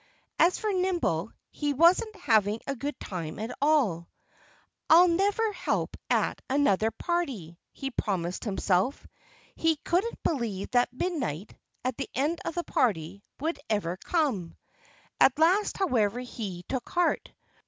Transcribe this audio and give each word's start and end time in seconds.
As 0.39 0.57
for 0.57 0.73
Nimble, 0.73 1.31
he 1.51 1.73
wasn't 1.75 2.15
having 2.15 2.59
a 2.65 2.75
good 2.75 2.99
time 2.99 3.37
at 3.37 3.55
all. 3.61 4.09
"I'll 4.89 5.07
never 5.07 5.51
help 5.53 5.95
at 6.09 6.41
another 6.49 6.89
party!" 6.89 7.59
he 7.71 7.91
promised 7.91 8.43
himself. 8.43 9.05
He 9.55 9.75
couldn't 9.75 10.23
believe 10.23 10.71
that 10.71 10.91
midnight 10.91 11.55
and 11.83 11.93
the 11.97 12.09
end 12.15 12.39
of 12.45 12.55
the 12.55 12.63
party 12.63 13.21
would 13.39 13.59
ever 13.69 13.95
come. 13.97 14.55
At 15.19 15.37
last, 15.37 15.77
however, 15.77 16.19
he 16.21 16.63
took 16.63 16.89
heart. 16.89 17.31